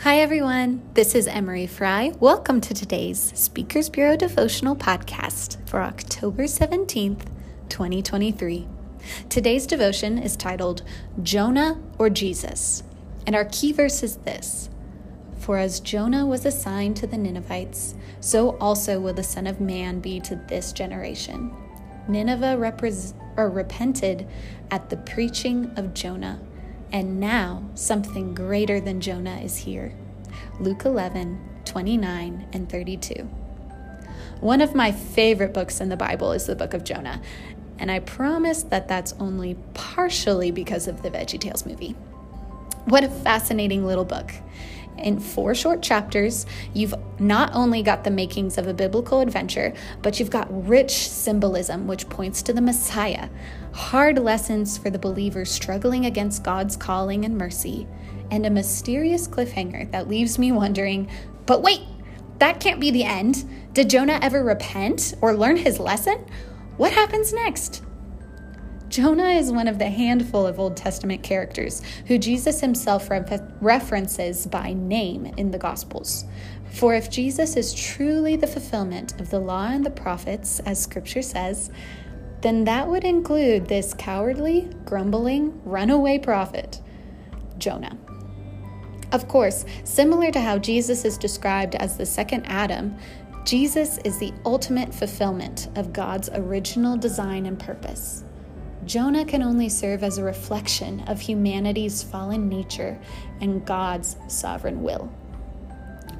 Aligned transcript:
Hi, 0.00 0.20
everyone. 0.20 0.82
This 0.94 1.14
is 1.14 1.26
Emory 1.26 1.66
Frie. 1.66 2.12
Welcome 2.20 2.60
to 2.60 2.74
today's 2.74 3.32
Speakers 3.34 3.88
Bureau 3.88 4.16
devotional 4.16 4.76
podcast 4.76 5.66
for 5.68 5.80
October 5.80 6.44
17th, 6.44 7.26
2023. 7.68 8.68
Today's 9.28 9.66
devotion 9.66 10.18
is 10.18 10.36
titled 10.36 10.82
Jonah 11.22 11.80
or 11.98 12.10
Jesus, 12.10 12.82
and 13.26 13.34
our 13.34 13.46
key 13.46 13.72
verse 13.72 14.02
is 14.02 14.16
this 14.16 14.68
For 15.38 15.58
as 15.58 15.80
Jonah 15.80 16.26
was 16.26 16.44
assigned 16.44 16.96
to 16.98 17.06
the 17.06 17.18
Ninevites, 17.18 17.94
so 18.20 18.58
also 18.58 19.00
will 19.00 19.14
the 19.14 19.22
Son 19.22 19.46
of 19.46 19.60
Man 19.60 20.00
be 20.00 20.20
to 20.20 20.36
this 20.48 20.72
generation. 20.72 21.54
Nineveh 22.08 22.56
repres- 22.56 23.14
or 23.36 23.50
repented 23.50 24.26
at 24.70 24.90
the 24.90 24.96
preaching 24.96 25.72
of 25.76 25.94
Jonah 25.94 26.40
and 26.92 27.20
now 27.20 27.62
something 27.74 28.34
greater 28.34 28.80
than 28.80 29.00
Jonah 29.00 29.38
is 29.38 29.58
here. 29.58 29.94
Luke 30.58 30.84
11, 30.84 31.38
29 31.64 32.48
and 32.52 32.68
32. 32.68 33.28
One 34.40 34.60
of 34.60 34.74
my 34.74 34.92
favorite 34.92 35.52
books 35.52 35.80
in 35.80 35.88
the 35.88 35.96
Bible 35.96 36.32
is 36.32 36.46
the 36.46 36.56
book 36.56 36.74
of 36.74 36.84
Jonah, 36.84 37.20
and 37.78 37.90
I 37.90 38.00
promise 38.00 38.62
that 38.64 38.88
that's 38.88 39.12
only 39.14 39.56
partially 39.74 40.50
because 40.50 40.88
of 40.88 41.02
the 41.02 41.10
VeggieTales 41.10 41.66
movie. 41.66 41.94
What 42.86 43.04
a 43.04 43.08
fascinating 43.08 43.84
little 43.84 44.04
book. 44.04 44.32
In 44.98 45.20
four 45.20 45.54
short 45.54 45.82
chapters, 45.82 46.46
you've 46.74 46.94
not 47.18 47.50
only 47.54 47.82
got 47.82 48.04
the 48.04 48.10
makings 48.10 48.58
of 48.58 48.66
a 48.66 48.74
biblical 48.74 49.20
adventure, 49.20 49.72
but 50.02 50.18
you've 50.18 50.30
got 50.30 50.68
rich 50.68 51.08
symbolism 51.08 51.86
which 51.86 52.08
points 52.08 52.42
to 52.42 52.52
the 52.52 52.60
Messiah, 52.60 53.28
hard 53.72 54.18
lessons 54.18 54.76
for 54.76 54.90
the 54.90 54.98
believer 54.98 55.44
struggling 55.44 56.06
against 56.06 56.44
God's 56.44 56.76
calling 56.76 57.24
and 57.24 57.38
mercy, 57.38 57.86
and 58.30 58.44
a 58.44 58.50
mysterious 58.50 59.26
cliffhanger 59.26 59.90
that 59.92 60.08
leaves 60.08 60.38
me 60.38 60.52
wondering 60.52 61.08
but 61.48 61.62
wait, 61.62 61.80
that 62.40 62.60
can't 62.60 62.78
be 62.78 62.90
the 62.90 63.04
end. 63.04 63.48
Did 63.72 63.88
Jonah 63.88 64.18
ever 64.20 64.44
repent 64.44 65.14
or 65.22 65.34
learn 65.34 65.56
his 65.56 65.80
lesson? 65.80 66.26
What 66.76 66.92
happens 66.92 67.32
next? 67.32 67.82
Jonah 68.98 69.28
is 69.28 69.52
one 69.52 69.68
of 69.68 69.78
the 69.78 69.90
handful 69.90 70.44
of 70.44 70.58
Old 70.58 70.76
Testament 70.76 71.22
characters 71.22 71.82
who 72.08 72.18
Jesus 72.18 72.60
himself 72.60 73.08
re- 73.08 73.22
references 73.60 74.44
by 74.44 74.72
name 74.72 75.26
in 75.36 75.52
the 75.52 75.56
Gospels. 75.58 76.24
For 76.72 76.94
if 76.94 77.08
Jesus 77.08 77.56
is 77.56 77.72
truly 77.72 78.34
the 78.34 78.48
fulfillment 78.48 79.20
of 79.20 79.30
the 79.30 79.38
law 79.38 79.68
and 79.68 79.86
the 79.86 79.90
prophets, 79.90 80.58
as 80.66 80.82
Scripture 80.82 81.22
says, 81.22 81.70
then 82.40 82.64
that 82.64 82.88
would 82.88 83.04
include 83.04 83.68
this 83.68 83.94
cowardly, 83.94 84.68
grumbling, 84.84 85.62
runaway 85.64 86.18
prophet, 86.18 86.80
Jonah. 87.56 87.96
Of 89.12 89.28
course, 89.28 89.64
similar 89.84 90.32
to 90.32 90.40
how 90.40 90.58
Jesus 90.58 91.04
is 91.04 91.16
described 91.16 91.76
as 91.76 91.96
the 91.96 92.04
second 92.04 92.46
Adam, 92.46 92.96
Jesus 93.44 93.98
is 93.98 94.18
the 94.18 94.34
ultimate 94.44 94.92
fulfillment 94.92 95.68
of 95.76 95.92
God's 95.92 96.30
original 96.30 96.96
design 96.96 97.46
and 97.46 97.60
purpose. 97.60 98.24
Jonah 98.88 99.26
can 99.26 99.42
only 99.42 99.68
serve 99.68 100.02
as 100.02 100.16
a 100.16 100.24
reflection 100.24 101.00
of 101.00 101.20
humanity's 101.20 102.02
fallen 102.02 102.48
nature 102.48 102.98
and 103.38 103.64
God's 103.66 104.16
sovereign 104.28 104.82
will. 104.82 105.12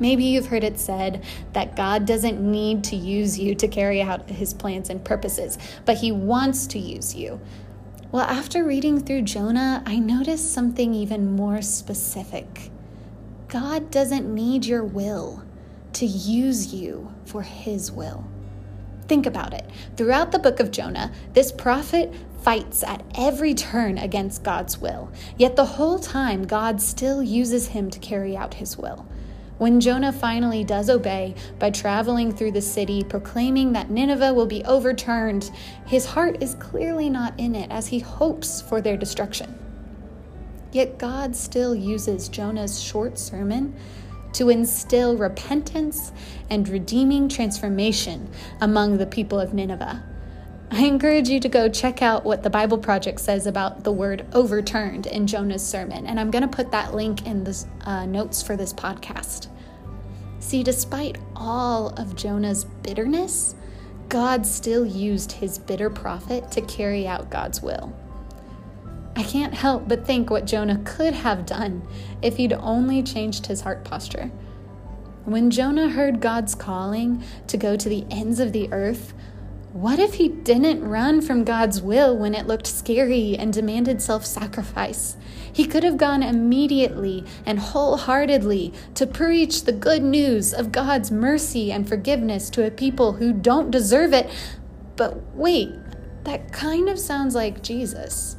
Maybe 0.00 0.24
you've 0.24 0.46
heard 0.46 0.64
it 0.64 0.80
said 0.80 1.24
that 1.52 1.76
God 1.76 2.06
doesn't 2.06 2.40
need 2.40 2.82
to 2.84 2.96
use 2.96 3.38
you 3.38 3.54
to 3.54 3.68
carry 3.68 4.02
out 4.02 4.28
his 4.28 4.52
plans 4.52 4.90
and 4.90 5.04
purposes, 5.04 5.58
but 5.84 5.98
he 5.98 6.10
wants 6.10 6.66
to 6.68 6.80
use 6.80 7.14
you. 7.14 7.40
Well, 8.10 8.26
after 8.26 8.64
reading 8.64 8.98
through 8.98 9.22
Jonah, 9.22 9.84
I 9.86 10.00
noticed 10.00 10.52
something 10.52 10.92
even 10.92 11.36
more 11.36 11.62
specific. 11.62 12.72
God 13.46 13.92
doesn't 13.92 14.34
need 14.34 14.66
your 14.66 14.82
will 14.82 15.44
to 15.92 16.04
use 16.04 16.74
you 16.74 17.14
for 17.26 17.42
his 17.42 17.92
will. 17.92 18.26
Think 19.08 19.24
about 19.26 19.54
it. 19.54 19.70
Throughout 19.96 20.32
the 20.32 20.38
book 20.38 20.58
of 20.58 20.72
Jonah, 20.72 21.12
this 21.32 21.52
prophet 21.52 22.12
fights 22.38 22.82
at 22.82 23.02
every 23.16 23.54
turn 23.54 23.98
against 23.98 24.42
God's 24.42 24.78
will, 24.78 25.10
yet 25.36 25.56
the 25.56 25.64
whole 25.64 25.98
time, 25.98 26.46
God 26.46 26.80
still 26.80 27.22
uses 27.22 27.68
him 27.68 27.90
to 27.90 27.98
carry 27.98 28.36
out 28.36 28.54
his 28.54 28.76
will. 28.76 29.06
When 29.58 29.80
Jonah 29.80 30.12
finally 30.12 30.64
does 30.64 30.90
obey 30.90 31.34
by 31.58 31.70
traveling 31.70 32.30
through 32.30 32.52
the 32.52 32.60
city, 32.60 33.02
proclaiming 33.02 33.72
that 33.72 33.90
Nineveh 33.90 34.34
will 34.34 34.46
be 34.46 34.62
overturned, 34.64 35.50
his 35.86 36.04
heart 36.04 36.42
is 36.42 36.54
clearly 36.56 37.08
not 37.08 37.32
in 37.38 37.54
it 37.54 37.70
as 37.70 37.86
he 37.86 37.98
hopes 38.00 38.60
for 38.60 38.82
their 38.82 38.98
destruction. 38.98 39.58
Yet 40.72 40.98
God 40.98 41.34
still 41.34 41.74
uses 41.74 42.28
Jonah's 42.28 42.78
short 42.82 43.18
sermon 43.18 43.74
to 44.34 44.50
instill 44.50 45.16
repentance 45.16 46.12
and 46.50 46.68
redeeming 46.68 47.26
transformation 47.26 48.30
among 48.60 48.98
the 48.98 49.06
people 49.06 49.40
of 49.40 49.54
Nineveh. 49.54 50.04
I 50.70 50.84
encourage 50.84 51.28
you 51.28 51.38
to 51.40 51.48
go 51.48 51.68
check 51.68 52.02
out 52.02 52.24
what 52.24 52.42
the 52.42 52.50
Bible 52.50 52.78
Project 52.78 53.20
says 53.20 53.46
about 53.46 53.84
the 53.84 53.92
word 53.92 54.26
overturned 54.32 55.06
in 55.06 55.26
Jonah's 55.26 55.64
sermon, 55.64 56.06
and 56.06 56.18
I'm 56.18 56.30
going 56.30 56.42
to 56.42 56.48
put 56.48 56.72
that 56.72 56.92
link 56.92 57.24
in 57.24 57.44
the 57.44 57.64
uh, 57.82 58.04
notes 58.04 58.42
for 58.42 58.56
this 58.56 58.72
podcast. 58.72 59.46
See, 60.40 60.64
despite 60.64 61.18
all 61.36 61.90
of 61.90 62.16
Jonah's 62.16 62.64
bitterness, 62.64 63.54
God 64.08 64.44
still 64.44 64.84
used 64.84 65.32
his 65.32 65.58
bitter 65.58 65.88
prophet 65.88 66.50
to 66.52 66.60
carry 66.62 67.06
out 67.06 67.30
God's 67.30 67.62
will. 67.62 67.92
I 69.14 69.22
can't 69.22 69.54
help 69.54 69.88
but 69.88 70.04
think 70.04 70.30
what 70.30 70.46
Jonah 70.46 70.80
could 70.84 71.14
have 71.14 71.46
done 71.46 71.86
if 72.22 72.36
he'd 72.36 72.52
only 72.52 73.02
changed 73.02 73.46
his 73.46 73.62
heart 73.62 73.84
posture. 73.84 74.30
When 75.24 75.50
Jonah 75.50 75.88
heard 75.88 76.20
God's 76.20 76.54
calling 76.54 77.24
to 77.46 77.56
go 77.56 77.76
to 77.76 77.88
the 77.88 78.04
ends 78.10 78.40
of 78.40 78.52
the 78.52 78.70
earth, 78.72 79.14
what 79.76 79.98
if 79.98 80.14
he 80.14 80.28
didn't 80.28 80.88
run 80.88 81.20
from 81.20 81.44
God's 81.44 81.82
will 81.82 82.16
when 82.16 82.34
it 82.34 82.46
looked 82.46 82.66
scary 82.66 83.36
and 83.36 83.52
demanded 83.52 84.00
self 84.00 84.24
sacrifice? 84.24 85.18
He 85.52 85.66
could 85.66 85.84
have 85.84 85.98
gone 85.98 86.22
immediately 86.22 87.26
and 87.44 87.58
wholeheartedly 87.58 88.72
to 88.94 89.06
preach 89.06 89.64
the 89.64 89.72
good 89.72 90.02
news 90.02 90.54
of 90.54 90.72
God's 90.72 91.10
mercy 91.10 91.70
and 91.70 91.86
forgiveness 91.86 92.48
to 92.50 92.66
a 92.66 92.70
people 92.70 93.12
who 93.12 93.34
don't 93.34 93.70
deserve 93.70 94.14
it. 94.14 94.30
But 94.96 95.34
wait, 95.34 95.74
that 96.24 96.52
kind 96.54 96.88
of 96.88 96.98
sounds 96.98 97.34
like 97.34 97.62
Jesus. 97.62 98.36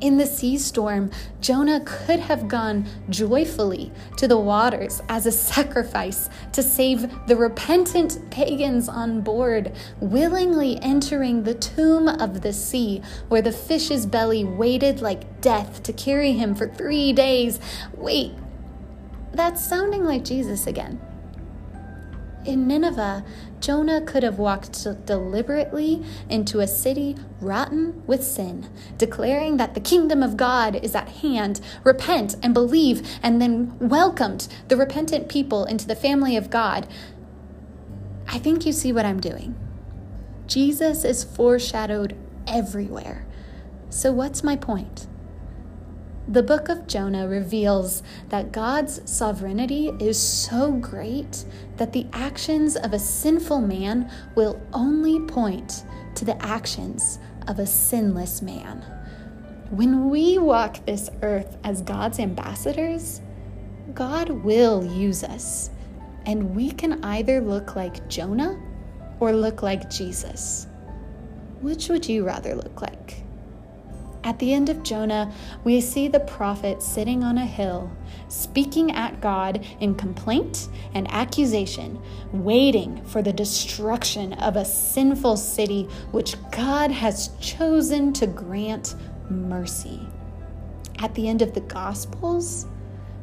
In 0.00 0.16
the 0.16 0.26
sea 0.26 0.58
storm, 0.58 1.10
Jonah 1.40 1.80
could 1.84 2.20
have 2.20 2.46
gone 2.46 2.86
joyfully 3.10 3.90
to 4.16 4.28
the 4.28 4.38
waters 4.38 5.02
as 5.08 5.26
a 5.26 5.32
sacrifice 5.32 6.30
to 6.52 6.62
save 6.62 7.10
the 7.26 7.34
repentant 7.34 8.30
pagans 8.30 8.88
on 8.88 9.22
board, 9.22 9.72
willingly 9.98 10.78
entering 10.82 11.42
the 11.42 11.54
tomb 11.54 12.06
of 12.06 12.42
the 12.42 12.52
sea 12.52 13.02
where 13.26 13.42
the 13.42 13.50
fish's 13.50 14.06
belly 14.06 14.44
waited 14.44 15.00
like 15.00 15.40
death 15.40 15.82
to 15.82 15.92
carry 15.92 16.32
him 16.32 16.54
for 16.54 16.68
three 16.68 17.12
days. 17.12 17.58
Wait, 17.96 18.34
that's 19.32 19.64
sounding 19.64 20.04
like 20.04 20.24
Jesus 20.24 20.68
again. 20.68 21.00
In 22.44 22.66
Nineveh, 22.66 23.24
Jonah 23.60 24.00
could 24.00 24.22
have 24.22 24.38
walked 24.38 24.86
deliberately 25.04 26.04
into 26.28 26.60
a 26.60 26.66
city 26.66 27.16
rotten 27.40 28.06
with 28.06 28.22
sin, 28.22 28.68
declaring 28.96 29.56
that 29.56 29.74
the 29.74 29.80
kingdom 29.80 30.22
of 30.22 30.36
God 30.36 30.76
is 30.76 30.94
at 30.94 31.08
hand, 31.08 31.60
repent 31.84 32.36
and 32.42 32.54
believe, 32.54 33.06
and 33.22 33.42
then 33.42 33.76
welcomed 33.80 34.48
the 34.68 34.76
repentant 34.76 35.28
people 35.28 35.64
into 35.64 35.86
the 35.86 35.96
family 35.96 36.36
of 36.36 36.50
God. 36.50 36.86
I 38.28 38.38
think 38.38 38.64
you 38.64 38.72
see 38.72 38.92
what 38.92 39.04
I'm 39.04 39.20
doing. 39.20 39.56
Jesus 40.46 41.04
is 41.04 41.24
foreshadowed 41.24 42.16
everywhere. 42.46 43.26
So, 43.90 44.12
what's 44.12 44.44
my 44.44 44.56
point? 44.56 45.06
The 46.30 46.42
book 46.42 46.68
of 46.68 46.86
Jonah 46.86 47.26
reveals 47.26 48.02
that 48.28 48.52
God's 48.52 49.00
sovereignty 49.10 49.88
is 49.98 50.20
so 50.20 50.72
great 50.72 51.46
that 51.78 51.94
the 51.94 52.06
actions 52.12 52.76
of 52.76 52.92
a 52.92 52.98
sinful 52.98 53.62
man 53.62 54.10
will 54.34 54.60
only 54.74 55.20
point 55.20 55.84
to 56.16 56.26
the 56.26 56.40
actions 56.44 57.18
of 57.46 57.58
a 57.58 57.66
sinless 57.66 58.42
man. 58.42 58.84
When 59.70 60.10
we 60.10 60.36
walk 60.36 60.84
this 60.84 61.08
earth 61.22 61.56
as 61.64 61.80
God's 61.80 62.18
ambassadors, 62.18 63.22
God 63.94 64.28
will 64.28 64.84
use 64.84 65.24
us, 65.24 65.70
and 66.26 66.54
we 66.54 66.70
can 66.72 67.02
either 67.04 67.40
look 67.40 67.74
like 67.74 68.06
Jonah 68.10 68.60
or 69.18 69.32
look 69.32 69.62
like 69.62 69.88
Jesus. 69.88 70.66
Which 71.62 71.88
would 71.88 72.06
you 72.06 72.26
rather 72.26 72.54
look 72.54 72.82
like? 72.82 73.17
At 74.28 74.40
the 74.40 74.52
end 74.52 74.68
of 74.68 74.82
Jonah, 74.82 75.32
we 75.64 75.80
see 75.80 76.06
the 76.06 76.20
prophet 76.20 76.82
sitting 76.82 77.24
on 77.24 77.38
a 77.38 77.46
hill, 77.46 77.90
speaking 78.28 78.92
at 78.92 79.22
God 79.22 79.64
in 79.80 79.94
complaint 79.94 80.68
and 80.92 81.10
accusation, 81.10 81.98
waiting 82.30 83.02
for 83.06 83.22
the 83.22 83.32
destruction 83.32 84.34
of 84.34 84.56
a 84.56 84.66
sinful 84.66 85.38
city 85.38 85.84
which 86.10 86.36
God 86.50 86.90
has 86.90 87.30
chosen 87.40 88.12
to 88.12 88.26
grant 88.26 88.96
mercy. 89.30 90.06
At 90.98 91.14
the 91.14 91.26
end 91.26 91.40
of 91.40 91.54
the 91.54 91.62
Gospels, 91.62 92.66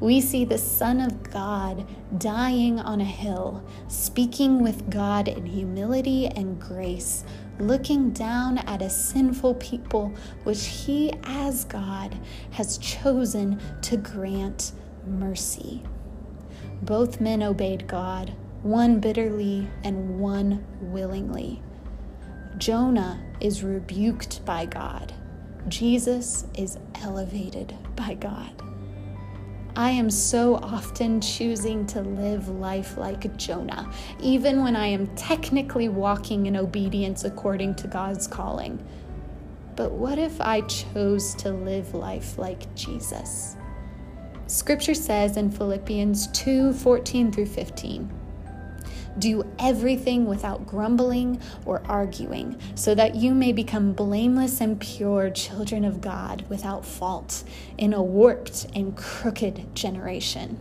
we 0.00 0.20
see 0.20 0.44
the 0.44 0.58
Son 0.58 1.00
of 1.00 1.30
God 1.30 1.86
dying 2.18 2.78
on 2.78 3.00
a 3.00 3.04
hill, 3.04 3.64
speaking 3.88 4.62
with 4.62 4.90
God 4.90 5.28
in 5.28 5.46
humility 5.46 6.26
and 6.26 6.60
grace, 6.60 7.24
looking 7.60 8.10
down 8.10 8.58
at 8.58 8.82
a 8.82 8.90
sinful 8.90 9.54
people 9.54 10.12
which 10.44 10.66
he, 10.66 11.12
as 11.24 11.64
God, 11.64 12.18
has 12.52 12.78
chosen 12.78 13.60
to 13.82 13.96
grant 13.96 14.72
mercy. 15.06 15.82
Both 16.82 17.20
men 17.20 17.42
obeyed 17.42 17.86
God, 17.86 18.34
one 18.62 19.00
bitterly 19.00 19.68
and 19.84 20.18
one 20.18 20.64
willingly. 20.80 21.62
Jonah 22.58 23.22
is 23.40 23.62
rebuked 23.62 24.44
by 24.44 24.66
God. 24.66 25.12
Jesus 25.68 26.46
is 26.54 26.78
elevated 27.02 27.74
by 27.96 28.14
God. 28.14 28.69
I 29.80 29.92
am 29.92 30.10
so 30.10 30.56
often 30.56 31.22
choosing 31.22 31.86
to 31.86 32.02
live 32.02 32.50
life 32.50 32.98
like 32.98 33.34
Jonah, 33.38 33.90
even 34.20 34.62
when 34.62 34.76
I 34.76 34.88
am 34.88 35.06
technically 35.16 35.88
walking 35.88 36.44
in 36.44 36.54
obedience 36.54 37.24
according 37.24 37.76
to 37.76 37.88
God's 37.88 38.26
calling. 38.28 38.86
But 39.76 39.92
what 39.92 40.18
if 40.18 40.38
I 40.38 40.60
chose 40.60 41.34
to 41.36 41.50
live 41.50 41.94
life 41.94 42.36
like 42.36 42.74
Jesus? 42.74 43.56
Scripture 44.48 44.92
says 44.92 45.38
in 45.38 45.50
Philippians 45.50 46.26
2 46.26 46.74
14 46.74 47.32
through 47.32 47.46
15. 47.46 48.19
Do 49.18 49.44
everything 49.58 50.26
without 50.26 50.66
grumbling 50.66 51.40
or 51.66 51.82
arguing, 51.86 52.58
so 52.74 52.94
that 52.94 53.16
you 53.16 53.34
may 53.34 53.52
become 53.52 53.92
blameless 53.92 54.60
and 54.60 54.80
pure 54.80 55.30
children 55.30 55.84
of 55.84 56.00
God 56.00 56.44
without 56.48 56.84
fault 56.84 57.44
in 57.76 57.92
a 57.92 58.02
warped 58.02 58.66
and 58.74 58.96
crooked 58.96 59.74
generation. 59.74 60.58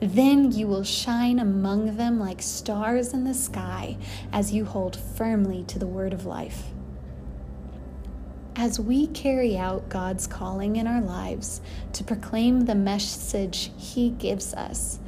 Then 0.00 0.52
you 0.52 0.66
will 0.66 0.84
shine 0.84 1.38
among 1.38 1.96
them 1.96 2.18
like 2.18 2.42
stars 2.42 3.12
in 3.12 3.24
the 3.24 3.34
sky 3.34 3.96
as 4.32 4.52
you 4.52 4.64
hold 4.64 4.96
firmly 4.96 5.64
to 5.64 5.78
the 5.78 5.86
word 5.86 6.12
of 6.12 6.26
life. 6.26 6.64
As 8.56 8.80
we 8.80 9.06
carry 9.06 9.56
out 9.56 9.88
God's 9.88 10.26
calling 10.26 10.76
in 10.76 10.88
our 10.88 11.00
lives 11.00 11.60
to 11.92 12.02
proclaim 12.02 12.62
the 12.62 12.74
message 12.74 13.70
He 13.76 14.10
gives 14.10 14.52
us, 14.52 14.98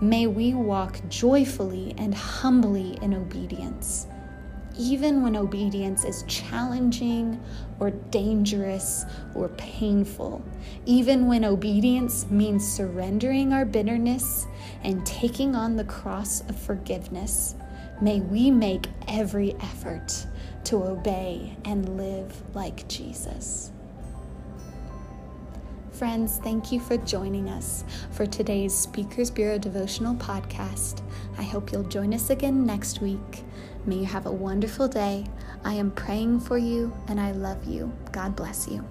May 0.00 0.28
we 0.28 0.54
walk 0.54 1.00
joyfully 1.08 1.92
and 1.98 2.14
humbly 2.14 2.96
in 3.02 3.12
obedience, 3.14 4.06
even 4.78 5.24
when 5.24 5.34
obedience 5.34 6.04
is 6.04 6.22
challenging 6.28 7.40
or 7.80 7.90
dangerous 7.90 9.04
or 9.34 9.48
painful, 9.48 10.44
even 10.86 11.26
when 11.26 11.44
obedience 11.44 12.30
means 12.30 12.64
surrendering 12.64 13.52
our 13.52 13.64
bitterness 13.64 14.46
and 14.84 15.04
taking 15.04 15.56
on 15.56 15.74
the 15.74 15.84
cross 15.84 16.42
of 16.42 16.56
forgiveness. 16.56 17.56
May 18.00 18.20
we 18.20 18.52
make 18.52 18.86
every 19.08 19.54
effort 19.54 20.26
to 20.64 20.76
obey 20.76 21.56
and 21.64 21.96
live 21.96 22.40
like 22.54 22.86
Jesus. 22.86 23.72
Friends, 25.98 26.38
thank 26.44 26.70
you 26.70 26.78
for 26.78 26.96
joining 26.98 27.48
us 27.48 27.82
for 28.12 28.24
today's 28.24 28.72
Speakers 28.72 29.32
Bureau 29.32 29.58
devotional 29.58 30.14
podcast. 30.14 31.02
I 31.36 31.42
hope 31.42 31.72
you'll 31.72 31.82
join 31.82 32.14
us 32.14 32.30
again 32.30 32.64
next 32.64 33.00
week. 33.00 33.42
May 33.84 33.96
you 33.96 34.04
have 34.04 34.26
a 34.26 34.30
wonderful 34.30 34.86
day. 34.86 35.26
I 35.64 35.74
am 35.74 35.90
praying 35.90 36.38
for 36.38 36.56
you 36.56 36.92
and 37.08 37.20
I 37.20 37.32
love 37.32 37.64
you. 37.64 37.92
God 38.12 38.36
bless 38.36 38.68
you. 38.68 38.86